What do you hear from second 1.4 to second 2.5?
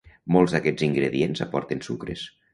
aporten sucres.